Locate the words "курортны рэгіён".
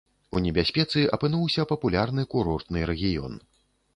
2.33-3.37